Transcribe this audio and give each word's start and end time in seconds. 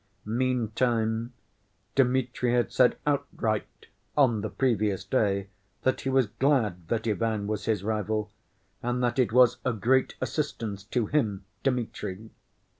Meantime, 0.25 1.31
Dmitri 1.93 2.53
had 2.53 2.71
said 2.71 2.97
outright 3.05 3.85
on 4.17 4.41
the 4.41 4.49
previous 4.49 5.03
day 5.05 5.49
that 5.83 6.01
he 6.01 6.09
was 6.09 6.25
glad 6.25 6.87
that 6.87 7.07
Ivan 7.07 7.45
was 7.45 7.65
his 7.65 7.83
rival, 7.83 8.31
and 8.81 9.03
that 9.03 9.19
it 9.19 9.31
was 9.31 9.57
a 9.63 9.73
great 9.73 10.15
assistance 10.19 10.83
to 10.85 11.05
him, 11.05 11.45
Dmitri. 11.61 12.31